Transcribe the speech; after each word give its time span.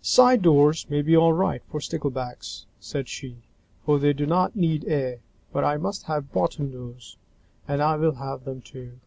"Side 0.00 0.42
doors 0.42 0.88
may 0.88 1.02
be 1.02 1.16
all 1.16 1.32
right 1.32 1.60
for 1.68 1.80
Sticklebacks," 1.80 2.66
said 2.78 3.08
she, 3.08 3.38
"for 3.84 3.98
they 3.98 4.12
do 4.12 4.26
not 4.26 4.54
need 4.54 4.84
air, 4.84 5.18
but 5.52 5.64
I 5.64 5.76
must 5.76 6.04
have 6.04 6.30
bottom 6.32 6.70
doors, 6.70 7.16
and 7.66 7.82
I 7.82 7.96
will 7.96 8.14
have 8.14 8.44
them 8.44 8.60
too!" 8.60 9.00